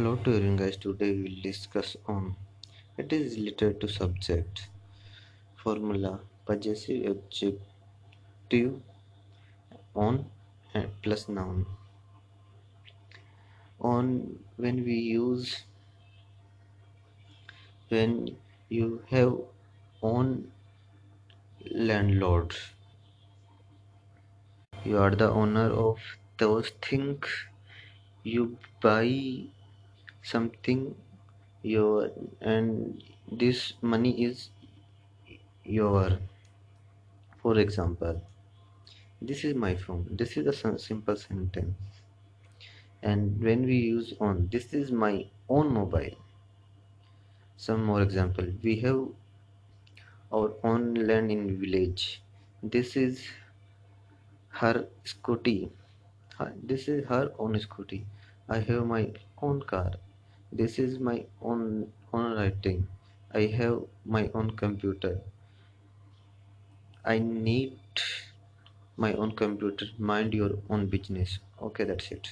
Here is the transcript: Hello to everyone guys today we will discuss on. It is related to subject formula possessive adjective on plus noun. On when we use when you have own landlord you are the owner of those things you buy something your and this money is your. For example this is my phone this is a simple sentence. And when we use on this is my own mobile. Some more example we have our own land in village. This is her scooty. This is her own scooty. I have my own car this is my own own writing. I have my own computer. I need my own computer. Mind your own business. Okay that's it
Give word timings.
Hello 0.00 0.16
to 0.24 0.30
everyone 0.34 0.56
guys 0.56 0.76
today 0.82 1.08
we 1.14 1.24
will 1.24 1.42
discuss 1.42 1.94
on. 2.08 2.34
It 2.96 3.12
is 3.12 3.36
related 3.36 3.82
to 3.82 3.88
subject 3.96 4.62
formula 5.62 6.20
possessive 6.46 7.02
adjective 7.10 8.80
on 9.94 10.24
plus 11.02 11.28
noun. 11.28 11.66
On 13.78 14.38
when 14.56 14.82
we 14.86 14.94
use 14.94 15.64
when 17.90 18.36
you 18.70 19.02
have 19.10 19.36
own 20.14 20.50
landlord 21.70 22.56
you 24.82 24.96
are 24.96 25.14
the 25.14 25.30
owner 25.30 25.70
of 25.86 25.98
those 26.38 26.76
things 26.90 27.26
you 28.22 28.56
buy 28.80 29.06
something 30.22 30.94
your 31.62 32.10
and 32.40 33.02
this 33.30 33.74
money 33.82 34.24
is 34.24 34.50
your. 35.64 36.18
For 37.42 37.58
example 37.58 38.22
this 39.22 39.44
is 39.44 39.54
my 39.54 39.74
phone 39.74 40.06
this 40.10 40.36
is 40.36 40.46
a 40.46 40.78
simple 40.78 41.16
sentence. 41.16 41.74
And 43.02 43.42
when 43.42 43.64
we 43.64 43.76
use 43.76 44.12
on 44.20 44.48
this 44.52 44.74
is 44.74 44.92
my 44.92 45.26
own 45.48 45.72
mobile. 45.72 46.16
Some 47.56 47.84
more 47.84 48.02
example 48.02 48.46
we 48.62 48.80
have 48.80 49.06
our 50.32 50.52
own 50.62 50.94
land 50.94 51.30
in 51.32 51.58
village. 51.58 52.22
This 52.62 52.96
is 52.96 53.26
her 54.48 54.86
scooty. 55.04 55.70
This 56.62 56.88
is 56.88 57.06
her 57.06 57.32
own 57.38 57.54
scooty. 57.54 58.04
I 58.48 58.58
have 58.60 58.86
my 58.86 59.12
own 59.40 59.62
car 59.62 59.92
this 60.52 60.78
is 60.78 60.98
my 60.98 61.24
own 61.40 61.92
own 62.12 62.32
writing. 62.36 62.86
I 63.32 63.46
have 63.46 63.82
my 64.04 64.30
own 64.34 64.50
computer. 64.56 65.20
I 67.04 67.18
need 67.18 67.78
my 68.96 69.12
own 69.14 69.34
computer. 69.34 69.86
Mind 69.98 70.32
your 70.34 70.52
own 70.68 70.86
business. 70.86 71.40
Okay 71.60 71.84
that's 71.84 72.10
it 72.12 72.28